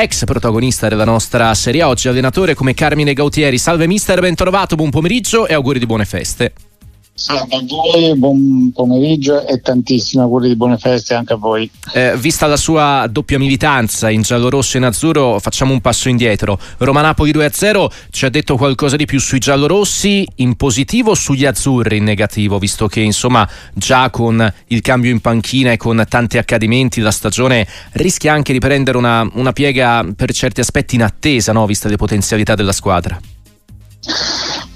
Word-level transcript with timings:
ex 0.00 0.24
protagonista 0.24 0.86
della 0.86 1.04
nostra 1.04 1.52
serie 1.54 1.82
oggi, 1.82 2.06
allenatore 2.06 2.54
come 2.54 2.72
Carmine 2.72 3.14
Gautieri. 3.14 3.58
Salve 3.58 3.88
mister, 3.88 4.20
ben 4.20 4.36
trovato, 4.36 4.76
buon 4.76 4.90
pomeriggio 4.90 5.48
e 5.48 5.54
auguri 5.54 5.80
di 5.80 5.86
buone 5.86 6.04
feste. 6.04 6.52
Salve 7.18 7.56
a 7.56 7.64
voi, 7.66 8.16
buon 8.16 8.70
pomeriggio 8.72 9.44
e 9.44 9.60
tantissimi 9.60 10.22
auguri 10.22 10.46
di 10.46 10.54
buone 10.54 10.78
feste 10.78 11.14
anche 11.14 11.32
a 11.32 11.36
voi. 11.36 11.68
Eh, 11.92 12.16
vista 12.16 12.46
la 12.46 12.56
sua 12.56 13.08
doppia 13.10 13.40
militanza 13.40 14.08
in 14.08 14.22
giallo-rosso 14.22 14.76
e 14.76 14.78
in 14.78 14.86
azzurro, 14.86 15.40
facciamo 15.40 15.72
un 15.72 15.80
passo 15.80 16.08
indietro. 16.08 16.60
Roma-Napoli 16.76 17.32
2-0 17.32 17.86
ci 18.10 18.24
ha 18.24 18.28
detto 18.28 18.56
qualcosa 18.56 18.94
di 18.94 19.04
più 19.04 19.18
sui 19.18 19.40
giallorossi 19.40 20.24
in 20.36 20.54
positivo 20.54 21.10
o 21.10 21.14
sugli 21.14 21.44
azzurri 21.44 21.96
in 21.96 22.04
negativo, 22.04 22.60
visto 22.60 22.86
che 22.86 23.00
insomma 23.00 23.46
già 23.74 24.10
con 24.10 24.54
il 24.68 24.80
cambio 24.80 25.10
in 25.10 25.18
panchina 25.18 25.72
e 25.72 25.76
con 25.76 26.04
tanti 26.08 26.38
accadimenti 26.38 27.00
la 27.00 27.10
stagione 27.10 27.66
rischia 27.94 28.32
anche 28.32 28.52
di 28.52 28.60
prendere 28.60 28.96
una, 28.96 29.28
una 29.32 29.52
piega 29.52 30.06
per 30.14 30.32
certi 30.32 30.60
aspetti 30.60 30.94
in 30.94 31.02
attesa, 31.02 31.50
no? 31.50 31.66
vista 31.66 31.88
le 31.88 31.96
potenzialità 31.96 32.54
della 32.54 32.70
squadra. 32.70 33.18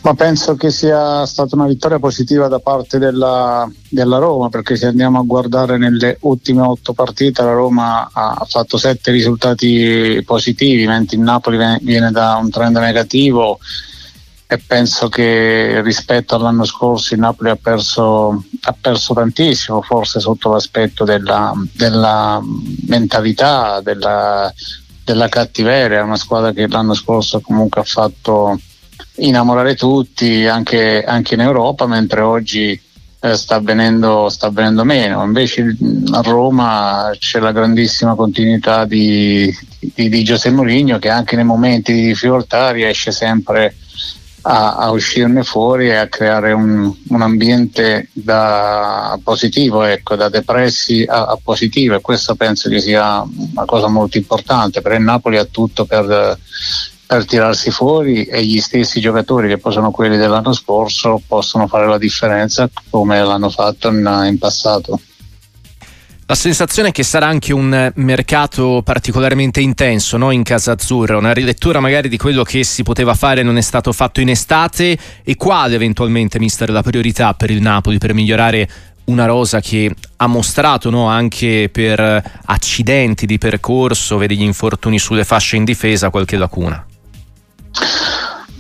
Ma 0.03 0.15
penso 0.15 0.57
che 0.57 0.73
sia 0.73 1.25
stata 1.27 1.55
una 1.55 1.69
vittoria 1.69 2.01
positiva 2.01 2.49
da 2.49 2.59
parte 2.59 2.99
della, 2.99 3.71
della, 3.89 4.19
Roma, 4.19 4.49
perché 4.49 4.75
se 4.75 4.87
andiamo 4.87 5.21
a 5.21 5.25
guardare 5.25 5.79
nelle 5.79 6.17
ultime 6.23 6.63
otto 6.63 6.93
partite, 6.93 7.45
la 7.45 7.53
Roma 7.53 8.11
ha 8.13 8.45
fatto 8.49 8.79
sette 8.79 9.13
risultati 9.13 10.21
positivi, 10.27 10.89
mentre 10.89 11.17
il 11.17 11.23
Napoli 11.23 11.57
viene 11.83 12.11
da 12.11 12.35
un 12.35 12.51
trend 12.51 12.79
negativo. 12.79 13.61
E 14.45 14.59
penso 14.59 15.09
che 15.09 15.81
rispetto 15.83 16.35
all'anno 16.35 16.65
scorso 16.65 17.15
il 17.15 17.21
Napoli 17.21 17.51
ha 17.51 17.57
perso, 17.57 18.43
ha 18.63 18.75
perso 18.79 19.15
tantissimo, 19.15 19.83
forse 19.83 20.19
sotto 20.19 20.51
l'aspetto 20.51 21.05
della, 21.05 21.55
della 21.73 22.43
mentalità, 22.89 23.81
della, 23.81 24.53
della 25.05 25.29
cattiveria, 25.29 26.03
una 26.03 26.17
squadra 26.17 26.51
che 26.51 26.67
l'anno 26.67 26.95
scorso 26.95 27.41
comunque 27.41 27.81
ha 27.81 27.85
fatto 27.85 28.59
innamorare 29.17 29.75
tutti 29.75 30.47
anche, 30.47 31.03
anche 31.05 31.35
in 31.35 31.41
Europa, 31.41 31.87
mentre 31.87 32.21
oggi 32.21 32.81
eh, 33.21 33.37
sta, 33.37 33.57
avvenendo, 33.57 34.29
sta, 34.29 34.49
avvenendo, 34.49 34.85
meno. 34.85 35.23
Invece 35.23 35.77
a 36.13 36.21
Roma 36.23 37.11
c'è 37.19 37.39
la 37.39 37.53
grandissima 37.53 38.15
continuità 38.15 38.85
di, 38.85 39.55
di, 39.79 40.09
di 40.09 40.25
Giuseppe 40.25 40.55
Mourinho 40.55 40.99
che 40.99 41.09
anche 41.09 41.37
nei 41.37 41.45
momenti 41.45 41.93
di 41.93 42.07
difficoltà 42.07 42.71
riesce 42.73 43.13
sempre 43.13 43.77
a, 44.43 44.75
a 44.77 44.91
uscirne 44.91 45.45
fuori 45.45 45.89
e 45.89 45.95
a 45.95 46.09
creare 46.09 46.53
un, 46.53 46.93
un 47.09 47.23
ambiente 47.23 48.09
da 48.13 49.19
positivo, 49.23 49.85
ecco, 49.85 50.17
da 50.17 50.29
depressi 50.29 51.05
a, 51.07 51.27
a 51.27 51.39
positivo 51.41 51.95
e 51.95 52.01
questo 52.01 52.35
penso 52.35 52.69
che 52.69 52.81
sia 52.81 53.23
una 53.23 53.65
cosa 53.65 53.89
molto 53.89 54.17
importante 54.17 54.81
perché 54.81 54.99
Napoli 54.99 55.37
ha 55.37 55.45
tutto 55.45 55.85
per 55.85 56.37
per 57.13 57.27
tirarsi 57.27 57.71
fuori 57.71 58.25
e 58.25 58.43
gli 58.43 58.59
stessi 58.59 58.99
giocatori 58.99 59.47
che 59.47 59.59
poi 59.59 59.71
sono 59.71 59.91
quelli 59.91 60.17
dell'anno 60.17 60.55
scorso 60.55 61.21
possono 61.27 61.67
fare 61.67 61.87
la 61.87 61.99
differenza 61.99 62.71
come 62.89 63.23
l'hanno 63.23 63.51
fatto 63.51 63.89
in, 63.89 64.25
in 64.27 64.39
passato. 64.39 64.99
La 66.25 66.35
sensazione 66.35 66.89
è 66.89 66.93
che 66.93 67.03
sarà 67.03 67.27
anche 67.27 67.53
un 67.53 67.93
mercato 67.97 68.81
particolarmente 68.83 69.61
intenso 69.61 70.17
no? 70.17 70.31
in 70.31 70.43
Casa 70.43 70.73
Azzurra, 70.73 71.19
una 71.19 71.35
rilettura 71.35 71.81
magari 71.81 72.09
di 72.09 72.17
quello 72.17 72.45
che 72.45 72.65
si 72.65 72.83
poteva 72.83 73.13
fare 73.13 73.41
e 73.41 73.45
non 73.45 73.59
è 73.59 73.61
stato 73.61 73.93
fatto 73.93 74.23
in 74.23 74.31
estate 74.31 74.97
e 75.23 75.37
quale 75.37 75.75
eventualmente, 75.75 76.39
mister, 76.39 76.71
la 76.71 76.83
priorità 76.83 77.35
per 77.35 77.51
il 77.51 77.61
Napoli 77.61 77.99
per 77.99 78.15
migliorare 78.15 78.69
una 79.05 79.27
rosa 79.27 79.61
che 79.61 79.95
ha 80.17 80.27
mostrato 80.27 80.89
no, 80.89 81.09
anche 81.09 81.69
per 81.71 82.23
accidenti 82.47 83.27
di 83.27 83.37
percorso, 83.37 84.17
vedi 84.17 84.39
gli 84.39 84.43
infortuni 84.43 84.99
sulle 84.99 85.25
fasce 85.25 85.57
in 85.57 85.65
difesa, 85.65 86.09
qualche 86.09 86.39
lacuna. 86.39 86.87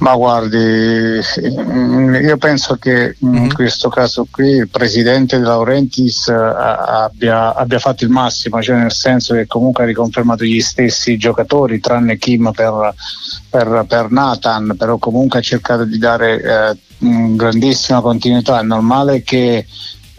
Ma 0.03 0.17
guardi, 0.17 0.59
io 0.59 2.37
penso 2.37 2.75
che 2.75 3.15
in 3.21 3.29
mm-hmm. 3.29 3.51
questo 3.51 3.89
caso 3.89 4.27
qui 4.29 4.49
il 4.49 4.69
presidente 4.69 5.39
De 5.39 5.45
Laurentiis 5.45 6.27
eh, 6.27 6.35
abbia, 6.35 7.55
abbia, 7.55 7.79
fatto 7.79 8.03
il 8.03 8.11
massimo, 8.11 8.61
cioè 8.61 8.79
nel 8.79 8.91
senso 8.91 9.35
che 9.35 9.47
comunque 9.47 9.85
ha 9.85 9.87
riconfermato 9.87 10.43
gli 10.43 10.61
stessi 10.61 11.17
giocatori, 11.17 11.79
tranne 11.79 12.19
Kim 12.19 12.51
per, 12.51 12.93
per, 13.49 13.85
per 13.87 14.11
Nathan, 14.11 14.75
però 14.77 14.99
comunque 14.99 15.39
ha 15.39 15.43
cercato 15.43 15.85
di 15.85 15.99
dare 15.99 16.43
eh, 16.43 16.77
grandissima 17.37 18.01
continuità. 18.01 18.59
È 18.59 18.65
normale 18.65 19.23
che 19.23 19.65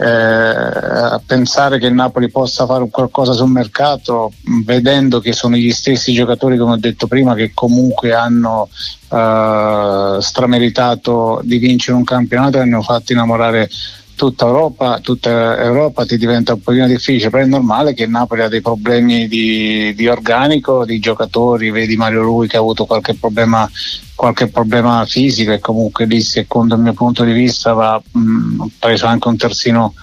eh, 0.03 1.19
pensare 1.25 1.79
che 1.79 1.85
il 1.85 1.93
Napoli 1.93 2.29
possa 2.29 2.65
fare 2.65 2.89
qualcosa 2.89 3.31
sul 3.31 3.49
mercato 3.49 4.33
vedendo 4.65 5.21
che 5.21 5.31
sono 5.31 5.55
gli 5.55 5.71
stessi 5.71 6.11
giocatori 6.11 6.57
come 6.57 6.73
ho 6.73 6.77
detto 6.77 7.07
prima 7.07 7.35
che 7.35 7.51
comunque 7.53 8.13
hanno 8.13 8.67
eh, 9.09 10.17
strameritato 10.19 11.39
di 11.43 11.57
vincere 11.57 11.95
un 11.95 12.03
campionato 12.03 12.57
e 12.57 12.61
hanno 12.61 12.81
fatto 12.81 13.13
innamorare 13.13 13.69
tutta 14.15 14.45
Europa, 14.45 14.99
tutta 14.99 15.57
Europa 15.57 16.05
ti 16.05 16.17
diventa 16.17 16.53
un 16.53 16.61
pochino 16.61 16.87
difficile, 16.87 17.29
però 17.29 17.43
è 17.43 17.47
normale 17.47 17.93
che 17.93 18.05
Napoli 18.05 18.41
ha 18.41 18.47
dei 18.47 18.61
problemi 18.61 19.27
di, 19.27 19.93
di 19.95 20.07
organico, 20.07 20.85
di 20.85 20.99
giocatori, 20.99 21.71
vedi 21.71 21.95
Mario 21.95 22.21
Lui 22.21 22.47
che 22.47 22.57
ha 22.57 22.59
avuto 22.59 22.85
qualche 22.85 23.15
problema, 23.15 23.69
qualche 24.15 24.47
problema 24.47 25.05
fisico 25.05 25.51
e 25.51 25.59
comunque 25.59 26.05
lì 26.05 26.21
secondo 26.21 26.75
il 26.75 26.81
mio 26.81 26.93
punto 26.93 27.23
di 27.23 27.31
vista 27.31 27.73
va 27.73 28.01
mh, 28.11 28.65
preso 28.79 29.07
anche 29.07 29.27
un 29.27 29.37
terzino, 29.37 29.93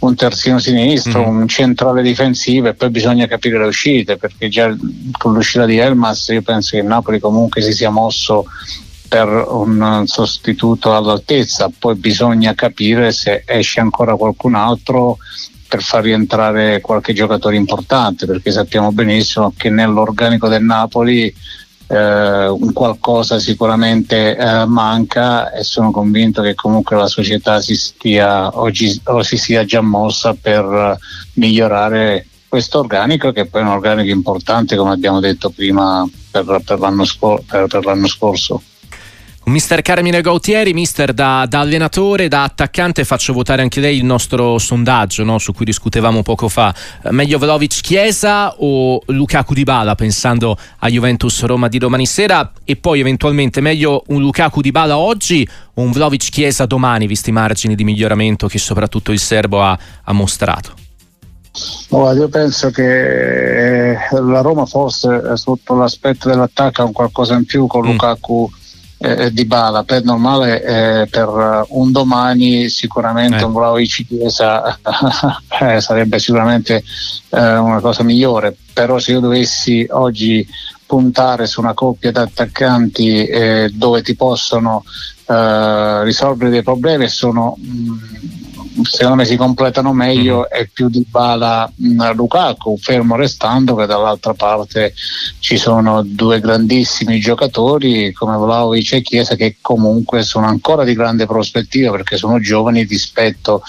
un 0.00 0.14
terzino 0.14 0.58
sinistro, 0.58 1.30
mm. 1.30 1.36
un 1.36 1.48
centrale 1.48 2.02
difensivo 2.02 2.68
e 2.68 2.74
poi 2.74 2.90
bisogna 2.90 3.26
capire 3.26 3.58
le 3.58 3.66
uscite 3.66 4.16
perché 4.16 4.48
già 4.48 4.74
con 5.16 5.32
l'uscita 5.32 5.64
di 5.64 5.78
Elmas 5.78 6.28
io 6.28 6.42
penso 6.42 6.76
che 6.76 6.82
Napoli 6.82 7.20
comunque 7.20 7.62
si 7.62 7.72
sia 7.72 7.90
mosso 7.90 8.46
per 9.10 9.26
un 9.28 10.04
sostituto 10.06 10.94
all'altezza, 10.94 11.68
poi 11.76 11.96
bisogna 11.96 12.54
capire 12.54 13.10
se 13.10 13.42
esce 13.44 13.80
ancora 13.80 14.14
qualcun 14.14 14.54
altro 14.54 15.18
per 15.66 15.82
far 15.82 16.04
rientrare 16.04 16.80
qualche 16.80 17.12
giocatore 17.12 17.56
importante, 17.56 18.24
perché 18.24 18.52
sappiamo 18.52 18.92
benissimo 18.92 19.52
che 19.56 19.68
nell'organico 19.68 20.46
del 20.46 20.62
Napoli 20.62 21.26
eh, 21.88 22.56
qualcosa 22.72 23.40
sicuramente 23.40 24.36
eh, 24.36 24.64
manca 24.66 25.50
e 25.50 25.64
sono 25.64 25.90
convinto 25.90 26.40
che 26.40 26.54
comunque 26.54 26.94
la 26.94 27.08
società 27.08 27.60
si 27.60 27.74
stia 27.74 28.56
oggi, 28.60 29.00
o 29.06 29.24
si 29.24 29.36
sia 29.36 29.64
già 29.64 29.80
mossa 29.80 30.36
per 30.40 30.96
migliorare 31.32 32.26
questo 32.46 32.78
organico 32.78 33.32
che 33.32 33.46
poi 33.46 33.62
è 33.62 33.64
un 33.64 33.70
organico 33.70 34.10
importante 34.10 34.76
come 34.76 34.92
abbiamo 34.92 35.18
detto 35.18 35.50
prima 35.50 36.08
per, 36.30 36.62
per, 36.64 36.78
l'anno, 36.78 37.04
scor- 37.04 37.42
per, 37.44 37.66
per 37.66 37.84
l'anno 37.84 38.06
scorso. 38.06 38.62
Mister 39.50 39.82
Carmine 39.82 40.20
Gautieri, 40.20 40.72
mister 40.72 41.12
da, 41.12 41.44
da, 41.48 41.58
allenatore, 41.58 42.28
da 42.28 42.44
attaccante, 42.44 43.04
faccio 43.04 43.32
votare 43.32 43.62
anche 43.62 43.80
lei 43.80 43.96
il 43.96 44.04
nostro 44.04 44.58
sondaggio 44.58 45.24
no, 45.24 45.38
su 45.38 45.52
cui 45.52 45.64
discutevamo 45.64 46.22
poco 46.22 46.48
fa. 46.48 46.72
Eh, 47.02 47.10
meglio 47.10 47.36
Velovic 47.36 47.80
Chiesa 47.80 48.54
o 48.58 49.02
Lukaku 49.06 49.52
Di 49.52 49.64
Bala 49.64 49.96
pensando 49.96 50.56
a 50.78 50.88
Juventus 50.88 51.42
Roma 51.42 51.66
di 51.66 51.78
domani 51.78 52.06
sera 52.06 52.52
e 52.64 52.76
poi 52.76 53.00
eventualmente 53.00 53.60
meglio 53.60 54.04
un 54.08 54.20
Lukaku 54.20 54.60
Di 54.60 54.70
Bala 54.70 54.96
oggi 54.96 55.46
o 55.74 55.82
un 55.82 55.90
Velovic 55.90 56.30
Chiesa 56.30 56.64
domani 56.64 57.08
visti 57.08 57.30
i 57.30 57.32
margini 57.32 57.74
di 57.74 57.82
miglioramento 57.82 58.46
che 58.46 58.58
soprattutto 58.58 59.10
il 59.10 59.18
serbo 59.18 59.62
ha, 59.62 59.76
ha 60.04 60.12
mostrato? 60.12 60.74
Oh, 61.88 62.12
io 62.12 62.28
penso 62.28 62.70
che 62.70 63.94
eh, 63.94 63.98
la 64.12 64.42
Roma 64.42 64.64
forse 64.64 65.36
sotto 65.36 65.74
l'aspetto 65.74 66.28
dell'attacco 66.28 66.82
ha 66.82 66.84
un 66.84 66.92
qualcosa 66.92 67.34
in 67.34 67.44
più 67.44 67.66
con 67.66 67.84
mm. 67.84 67.90
Lukaku 67.90 68.48
eh, 69.02 69.32
di 69.32 69.46
Bala 69.46 69.82
per 69.82 70.04
normale 70.04 70.62
eh, 70.62 71.06
per 71.06 71.64
un 71.68 71.90
domani 71.90 72.68
sicuramente 72.68 73.38
eh. 73.38 73.44
un 73.44 73.52
Vlaovic 73.52 74.06
Chiesa 74.06 74.78
eh, 75.60 75.80
sarebbe 75.80 76.18
sicuramente 76.18 76.84
eh, 77.30 77.56
una 77.56 77.80
cosa 77.80 78.02
migliore 78.02 78.54
però 78.72 78.98
se 78.98 79.12
io 79.12 79.20
dovessi 79.20 79.86
oggi 79.90 80.46
puntare 80.84 81.46
su 81.46 81.60
una 81.60 81.72
coppia 81.72 82.10
di 82.10 82.18
attaccanti 82.18 83.24
eh, 83.24 83.70
dove 83.72 84.02
ti 84.02 84.14
possono 84.14 84.84
risolvere 85.30 86.50
dei 86.50 86.64
problemi 86.64 87.06
sono 87.06 87.56
mh, 87.56 87.70
mm, 87.70 88.39
secondo 88.84 89.16
me 89.16 89.24
si 89.24 89.36
completano 89.36 89.92
meglio 89.92 90.40
mm. 90.40 90.58
e 90.58 90.70
più 90.72 90.88
di 90.88 91.04
Bala 91.08 91.70
Lukaku, 92.14 92.76
fermo 92.78 93.16
restando 93.16 93.74
che 93.74 93.86
dall'altra 93.86 94.34
parte 94.34 94.94
ci 95.38 95.56
sono 95.56 96.02
due 96.02 96.40
grandissimi 96.40 97.18
giocatori 97.20 98.12
come 98.12 98.36
Vlaovic 98.36 98.92
e 98.92 99.02
Chiesa 99.02 99.34
che 99.34 99.56
comunque 99.60 100.22
sono 100.22 100.46
ancora 100.46 100.84
di 100.84 100.94
grande 100.94 101.26
prospettiva 101.26 101.90
perché 101.90 102.16
sono 102.16 102.40
giovani 102.40 102.84
rispetto 102.84 103.62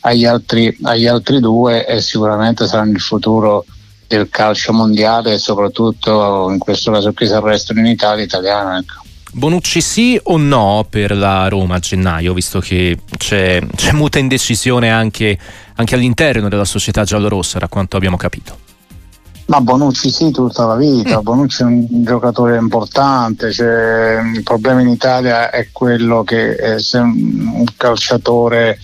agli 0.00 0.24
altri, 0.24 0.76
agli 0.82 1.06
altri 1.06 1.40
due 1.40 1.86
e 1.86 2.00
sicuramente 2.00 2.66
saranno 2.66 2.92
il 2.92 3.00
futuro 3.00 3.64
del 4.06 4.28
calcio 4.30 4.72
mondiale 4.72 5.34
e 5.34 5.38
soprattutto 5.38 6.48
in 6.50 6.58
questo 6.58 6.92
caso 6.92 7.12
qui 7.12 7.26
si 7.26 7.32
arrestano 7.32 7.80
in 7.80 7.86
Italia 7.86 8.24
italiano. 8.24 8.78
Ecco. 8.78 9.05
Bonucci 9.36 9.82
sì 9.82 10.18
o 10.22 10.38
no 10.38 10.86
per 10.88 11.14
la 11.14 11.46
Roma 11.48 11.74
a 11.74 11.78
gennaio, 11.78 12.32
visto 12.32 12.58
che 12.58 12.96
c'è, 13.18 13.60
c'è 13.76 13.92
muta 13.92 14.18
indecisione 14.18 14.90
anche, 14.90 15.38
anche 15.74 15.94
all'interno 15.94 16.48
della 16.48 16.64
società 16.64 17.04
giallorossa, 17.04 17.58
da 17.58 17.68
quanto 17.68 17.98
abbiamo 17.98 18.16
capito? 18.16 18.65
Ma 19.46 19.60
Bonucci 19.60 20.10
sì, 20.10 20.32
tutta 20.32 20.66
la 20.66 20.74
vita, 20.74 21.20
mm. 21.20 21.22
Bonucci 21.22 21.62
è 21.62 21.64
un 21.66 21.86
giocatore 21.88 22.56
importante, 22.56 23.52
cioè, 23.52 24.20
il 24.34 24.42
problema 24.42 24.80
in 24.80 24.88
Italia 24.88 25.50
è 25.50 25.68
quello 25.70 26.24
che 26.24 26.54
eh, 26.54 26.78
se 26.80 26.98
un 26.98 27.64
calciatore 27.76 28.78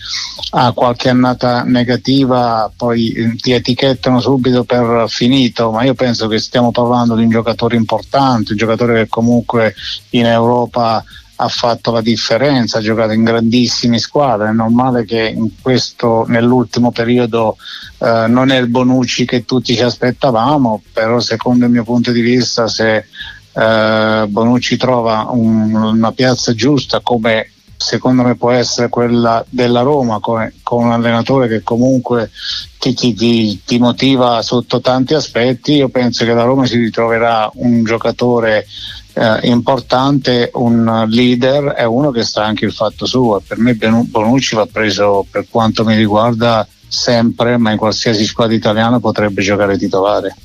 ha 0.50 0.70
qualche 0.72 1.08
annata 1.08 1.64
negativa 1.64 2.70
poi 2.76 3.10
eh, 3.10 3.36
ti 3.36 3.50
etichettano 3.50 4.20
subito 4.20 4.62
per 4.62 5.06
finito, 5.08 5.72
ma 5.72 5.82
io 5.82 5.94
penso 5.94 6.28
che 6.28 6.38
stiamo 6.38 6.70
parlando 6.70 7.16
di 7.16 7.24
un 7.24 7.30
giocatore 7.30 7.74
importante, 7.74 8.52
un 8.52 8.58
giocatore 8.58 9.02
che 9.02 9.08
comunque 9.08 9.74
in 10.10 10.26
Europa 10.26 11.02
ha 11.42 11.48
fatto 11.48 11.90
la 11.90 12.00
differenza, 12.00 12.78
ha 12.78 12.80
giocato 12.82 13.12
in 13.12 13.24
grandissime 13.24 13.98
squadre, 13.98 14.48
è 14.48 14.52
normale 14.52 15.04
che 15.04 15.36
questo, 15.60 16.24
nell'ultimo 16.28 16.92
periodo 16.92 17.56
eh, 17.98 18.26
non 18.28 18.50
è 18.50 18.58
il 18.58 18.68
Bonucci 18.68 19.26
che 19.26 19.44
tutti 19.44 19.74
ci 19.74 19.82
aspettavamo, 19.82 20.82
però 20.92 21.18
secondo 21.18 21.64
il 21.64 21.72
mio 21.72 21.82
punto 21.82 22.12
di 22.12 22.20
vista 22.20 22.68
se 22.68 23.06
eh, 23.52 24.24
Bonucci 24.28 24.76
trova 24.76 25.26
un, 25.30 25.74
una 25.74 26.12
piazza 26.12 26.54
giusta 26.54 27.00
come 27.00 27.48
secondo 27.82 28.22
me 28.22 28.36
può 28.36 28.52
essere 28.52 28.88
quella 28.88 29.44
della 29.48 29.80
Roma 29.80 30.20
come, 30.20 30.54
con 30.62 30.84
un 30.84 30.92
allenatore 30.92 31.48
che 31.48 31.62
comunque 31.62 32.30
ti, 32.78 32.94
ti, 32.94 33.60
ti, 33.64 33.78
motiva 33.78 34.40
sotto 34.40 34.80
tanti 34.80 35.14
aspetti 35.14 35.74
io 35.74 35.88
penso 35.88 36.24
che 36.24 36.32
la 36.32 36.44
Roma 36.44 36.64
si 36.64 36.76
ritroverà 36.76 37.50
un 37.54 37.82
giocatore 37.82 38.66
eh, 39.14 39.40
importante 39.48 40.50
un 40.54 41.06
leader 41.08 41.72
è 41.72 41.84
uno 41.84 42.10
che 42.10 42.22
sta 42.22 42.44
anche 42.44 42.64
il 42.64 42.72
fatto 42.72 43.06
suo. 43.06 43.42
Per 43.46 43.58
me 43.58 43.74
Bonucci 43.74 44.54
va 44.54 44.66
preso 44.66 45.26
per 45.30 45.46
quanto 45.50 45.84
mi 45.84 45.96
riguarda 45.96 46.66
sempre, 46.88 47.56
ma 47.56 47.70
in 47.70 47.78
qualsiasi 47.78 48.24
squadra 48.24 48.54
italiana 48.54 49.00
potrebbe 49.00 49.42
giocare 49.42 49.78
titolare. 49.78 50.36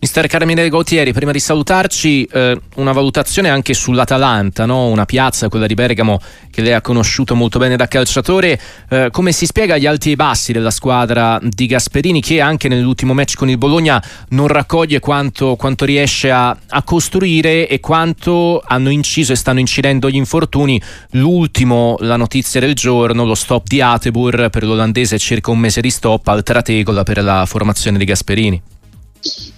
Mister 0.00 0.28
Carmine 0.28 0.68
Gautieri, 0.68 1.12
prima 1.12 1.32
di 1.32 1.40
salutarci, 1.40 2.22
eh, 2.22 2.56
una 2.76 2.92
valutazione 2.92 3.48
anche 3.48 3.74
sull'Atalanta, 3.74 4.64
no? 4.64 4.86
una 4.86 5.04
piazza, 5.06 5.48
quella 5.48 5.66
di 5.66 5.74
Bergamo, 5.74 6.20
che 6.52 6.62
lei 6.62 6.72
ha 6.72 6.80
conosciuto 6.80 7.34
molto 7.34 7.58
bene 7.58 7.74
da 7.74 7.88
calciatore. 7.88 8.60
Eh, 8.88 9.08
come 9.10 9.32
si 9.32 9.44
spiega 9.44 9.76
gli 9.76 9.86
alti 9.86 10.12
e 10.12 10.16
bassi 10.16 10.52
della 10.52 10.70
squadra 10.70 11.40
di 11.42 11.66
Gasperini, 11.66 12.20
che 12.20 12.40
anche 12.40 12.68
nell'ultimo 12.68 13.12
match 13.12 13.34
con 13.34 13.50
il 13.50 13.58
Bologna 13.58 14.00
non 14.28 14.46
raccoglie 14.46 15.00
quanto, 15.00 15.56
quanto 15.56 15.84
riesce 15.84 16.30
a, 16.30 16.56
a, 16.68 16.82
costruire 16.84 17.66
e 17.66 17.80
quanto 17.80 18.62
hanno 18.64 18.90
inciso 18.90 19.32
e 19.32 19.36
stanno 19.36 19.58
incidendo 19.58 20.08
gli 20.08 20.14
infortuni? 20.14 20.80
L'ultimo, 21.10 21.96
la 22.02 22.16
notizia 22.16 22.60
del 22.60 22.74
giorno, 22.74 23.24
lo 23.24 23.34
stop 23.34 23.66
di 23.66 23.80
Atebur 23.80 24.48
per 24.50 24.62
l'olandese, 24.62 25.18
circa 25.18 25.50
un 25.50 25.58
mese 25.58 25.80
di 25.80 25.90
stop 25.90 26.28
al 26.28 26.44
Trategola 26.44 27.02
per 27.02 27.20
la 27.20 27.44
formazione 27.46 27.98
di 27.98 28.04
Gasperini. 28.04 28.62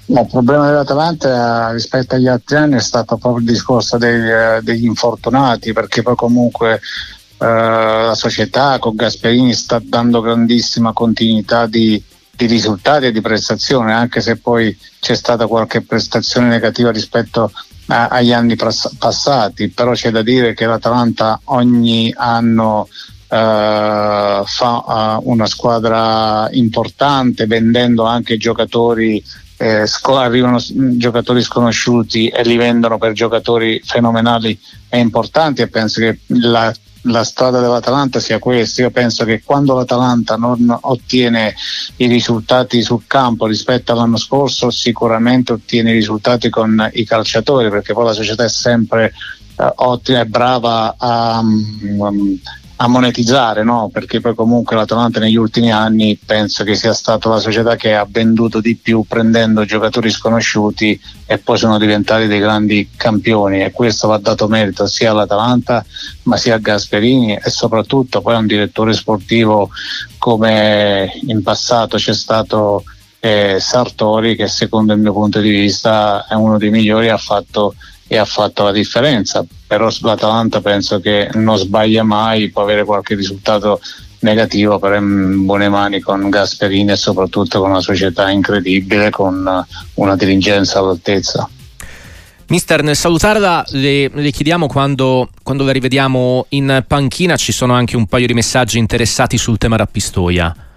No, 0.06 0.22
il 0.22 0.28
problema 0.28 0.66
dell'Atalanta 0.66 1.70
rispetto 1.70 2.16
agli 2.16 2.26
altri 2.26 2.56
anni 2.56 2.76
è 2.76 2.80
stato 2.80 3.16
proprio 3.16 3.44
il 3.44 3.52
discorso 3.52 3.96
degli, 3.96 4.28
eh, 4.28 4.60
degli 4.60 4.84
infortunati, 4.84 5.72
perché 5.72 6.02
poi 6.02 6.16
comunque 6.16 6.80
eh, 7.38 7.46
la 7.46 8.14
società 8.16 8.78
con 8.80 8.96
Gasperini 8.96 9.54
sta 9.54 9.80
dando 9.82 10.20
grandissima 10.20 10.92
continuità 10.92 11.66
di, 11.66 12.02
di 12.28 12.46
risultati 12.46 13.06
e 13.06 13.12
di 13.12 13.20
prestazioni, 13.20 13.92
anche 13.92 14.20
se 14.20 14.36
poi 14.36 14.76
c'è 14.98 15.14
stata 15.14 15.46
qualche 15.46 15.82
prestazione 15.82 16.48
negativa 16.48 16.90
rispetto 16.90 17.52
a, 17.86 18.08
agli 18.08 18.32
anni 18.32 18.56
pass- 18.56 18.96
passati, 18.98 19.68
però 19.68 19.92
c'è 19.92 20.10
da 20.10 20.22
dire 20.22 20.54
che 20.54 20.66
l'Atalanta 20.66 21.40
ogni 21.44 22.12
anno 22.16 22.88
Uh, 23.30 24.42
fa 24.44 25.20
uh, 25.22 25.30
una 25.30 25.46
squadra 25.46 26.48
importante 26.50 27.46
vendendo 27.46 28.02
anche 28.02 28.36
giocatori 28.36 29.22
eh, 29.60 29.84
arrivano 30.14 30.58
giocatori 30.96 31.42
sconosciuti 31.42 32.28
e 32.28 32.42
li 32.44 32.56
vendono 32.56 32.96
per 32.96 33.12
giocatori 33.12 33.78
fenomenali 33.84 34.58
e 34.88 34.98
importanti 34.98 35.60
e 35.60 35.68
penso 35.68 36.00
che 36.00 36.20
la, 36.28 36.74
la 37.02 37.24
strada 37.24 37.60
dell'Atalanta 37.60 38.20
sia 38.20 38.38
questa. 38.38 38.80
Io 38.80 38.90
penso 38.90 39.26
che 39.26 39.42
quando 39.44 39.74
l'Atalanta 39.74 40.36
non 40.36 40.74
ottiene 40.80 41.54
i 41.96 42.06
risultati 42.06 42.80
sul 42.80 43.02
campo 43.06 43.46
rispetto 43.46 43.92
all'anno 43.92 44.16
scorso, 44.16 44.70
sicuramente 44.70 45.52
ottiene 45.52 45.90
i 45.90 45.94
risultati 45.94 46.48
con 46.48 46.90
i 46.94 47.04
calciatori, 47.04 47.68
perché 47.68 47.92
poi 47.92 48.06
la 48.06 48.14
società 48.14 48.44
è 48.44 48.48
sempre 48.48 49.12
eh, 49.56 49.72
ottima 49.76 50.20
e 50.20 50.24
brava 50.24 50.94
a, 50.96 51.40
um, 51.40 52.40
a 52.82 52.86
monetizzare, 52.86 53.62
no? 53.62 53.90
perché 53.92 54.20
poi 54.20 54.34
comunque 54.34 54.74
l'Atalanta 54.74 55.20
negli 55.20 55.36
ultimi 55.36 55.70
anni 55.70 56.18
penso 56.24 56.64
che 56.64 56.74
sia 56.74 56.94
stata 56.94 57.28
la 57.28 57.38
società 57.38 57.76
che 57.76 57.94
ha 57.94 58.06
venduto 58.08 58.60
di 58.60 58.74
più 58.74 59.04
prendendo 59.06 59.66
giocatori 59.66 60.08
sconosciuti 60.08 60.98
e 61.26 61.36
poi 61.36 61.58
sono 61.58 61.76
diventati 61.76 62.26
dei 62.26 62.40
grandi 62.40 62.88
campioni 62.96 63.62
e 63.62 63.70
questo 63.70 64.08
va 64.08 64.16
dato 64.16 64.48
merito 64.48 64.86
sia 64.86 65.10
all'Atalanta 65.10 65.84
ma 66.22 66.38
sia 66.38 66.54
a 66.54 66.58
Gasperini 66.58 67.36
e 67.36 67.50
soprattutto 67.50 68.22
poi 68.22 68.34
a 68.34 68.38
un 68.38 68.46
direttore 68.46 68.94
sportivo 68.94 69.68
come 70.16 71.20
in 71.26 71.42
passato 71.42 71.98
c'è 71.98 72.14
stato 72.14 72.84
eh, 73.20 73.58
Sartori 73.60 74.36
che 74.36 74.48
secondo 74.48 74.94
il 74.94 75.00
mio 75.00 75.12
punto 75.12 75.40
di 75.40 75.50
vista 75.50 76.26
è 76.26 76.32
uno 76.32 76.56
dei 76.56 76.70
migliori 76.70 77.10
ha 77.10 77.18
fatto 77.18 77.74
e 78.12 78.16
ha 78.16 78.24
fatto 78.24 78.64
la 78.64 78.72
differenza. 78.72 79.46
Però 79.68 79.88
l'Atalanta 80.00 80.60
penso 80.60 80.98
che 80.98 81.30
non 81.34 81.56
sbaglia 81.56 82.02
mai, 82.02 82.50
può 82.50 82.62
avere 82.62 82.82
qualche 82.82 83.14
risultato 83.14 83.80
negativo, 84.20 84.80
però 84.80 84.96
in 84.96 85.44
buone 85.44 85.68
mani 85.68 86.00
con 86.00 86.28
Gasperini 86.28 86.90
e 86.90 86.96
soprattutto 86.96 87.60
con 87.60 87.70
una 87.70 87.80
società 87.80 88.28
incredibile, 88.28 89.10
con 89.10 89.64
una 89.94 90.16
dirigenza 90.16 90.80
all'altezza. 90.80 91.48
Mister, 92.48 92.82
nel 92.82 92.96
salutarla 92.96 93.64
le, 93.68 94.10
le 94.12 94.30
chiediamo 94.32 94.66
quando, 94.66 95.28
quando, 95.44 95.62
la 95.62 95.70
rivediamo 95.70 96.46
in 96.48 96.82
panchina, 96.84 97.36
ci 97.36 97.52
sono 97.52 97.74
anche 97.74 97.96
un 97.96 98.06
paio 98.06 98.26
di 98.26 98.34
messaggi 98.34 98.78
interessati 98.78 99.38
sul 99.38 99.56
tema 99.56 99.76
Rappistoia. 99.76 100.69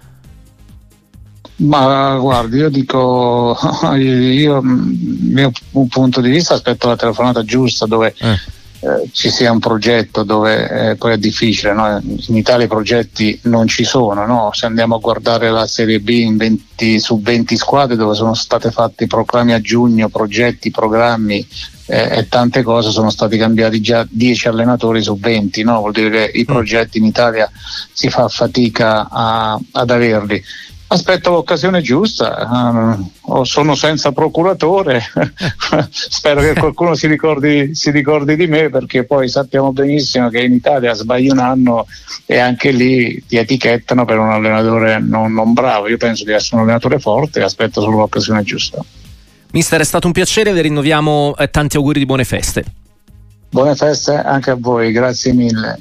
Ma 1.56 2.16
guardi, 2.18 2.58
io 2.58 2.68
dico, 2.68 3.56
io, 3.96 4.58
il 4.58 4.62
mio 4.64 5.52
punto 5.88 6.20
di 6.20 6.30
vista 6.30 6.54
aspetto 6.54 6.88
la 6.88 6.96
telefonata 6.96 7.44
giusta 7.44 7.86
dove 7.86 8.14
eh. 8.18 8.62
Eh, 8.84 9.08
ci 9.12 9.30
sia 9.30 9.50
un 9.50 9.60
progetto 9.60 10.24
dove 10.24 10.90
eh, 10.90 10.96
poi 10.96 11.14
è 11.14 11.16
difficile, 11.16 11.72
no? 11.72 12.02
in 12.04 12.36
Italia 12.36 12.66
i 12.66 12.68
progetti 12.68 13.38
non 13.44 13.66
ci 13.66 13.82
sono, 13.82 14.26
no? 14.26 14.50
se 14.52 14.66
andiamo 14.66 14.96
a 14.96 14.98
guardare 14.98 15.50
la 15.50 15.66
Serie 15.66 16.00
B 16.00 16.36
20, 16.36 17.00
su 17.00 17.18
20 17.18 17.56
squadre 17.56 17.96
dove 17.96 18.14
sono 18.14 18.34
state 18.34 18.70
fatte 18.70 19.06
proclami 19.06 19.54
a 19.54 19.60
giugno, 19.62 20.10
progetti, 20.10 20.70
programmi 20.70 21.46
eh, 21.86 22.18
e 22.18 22.28
tante 22.28 22.62
cose 22.62 22.90
sono 22.90 23.08
stati 23.08 23.38
cambiati 23.38 23.80
già 23.80 24.06
10 24.06 24.48
allenatori 24.48 25.02
su 25.02 25.16
20, 25.18 25.62
no? 25.62 25.78
vuol 25.78 25.92
dire 25.92 26.10
che 26.10 26.38
i 26.38 26.42
mm. 26.42 26.52
progetti 26.52 26.98
in 26.98 27.06
Italia 27.06 27.50
si 27.90 28.10
fa 28.10 28.28
fatica 28.28 29.08
a, 29.08 29.58
ad 29.70 29.90
averli 29.90 30.42
aspetto 30.94 31.30
l'occasione 31.30 31.82
giusta, 31.82 33.06
uh, 33.20 33.44
sono 33.44 33.74
senza 33.74 34.12
procuratore, 34.12 35.02
spero 35.90 36.40
che 36.40 36.54
qualcuno 36.54 36.94
si 36.94 37.06
ricordi, 37.06 37.74
si 37.74 37.90
ricordi, 37.90 38.36
di 38.36 38.46
me 38.46 38.70
perché 38.70 39.04
poi 39.04 39.28
sappiamo 39.28 39.72
benissimo 39.72 40.28
che 40.28 40.42
in 40.42 40.52
Italia 40.52 40.94
sbagli 40.94 41.30
un 41.30 41.38
anno 41.38 41.86
e 42.26 42.38
anche 42.38 42.70
lì 42.70 43.22
ti 43.26 43.36
etichettano 43.36 44.04
per 44.04 44.18
un 44.18 44.30
allenatore 44.30 44.98
non, 45.00 45.32
non 45.32 45.52
bravo, 45.52 45.88
io 45.88 45.96
penso 45.96 46.24
di 46.24 46.32
essere 46.32 46.56
un 46.56 46.62
allenatore 46.62 46.98
forte 46.98 47.40
e 47.40 47.42
aspetto 47.42 47.80
solo 47.80 47.98
l'occasione 47.98 48.42
giusta. 48.42 48.82
Mister 49.52 49.80
è 49.80 49.84
stato 49.84 50.06
un 50.06 50.12
piacere, 50.12 50.52
le 50.52 50.62
rinnoviamo 50.62 51.36
eh, 51.36 51.48
tanti 51.48 51.76
auguri 51.76 52.00
di 52.00 52.06
buone 52.06 52.24
feste. 52.24 52.64
Buone 53.50 53.76
feste 53.76 54.14
anche 54.14 54.50
a 54.50 54.56
voi, 54.58 54.90
grazie 54.90 55.32
mille. 55.32 55.78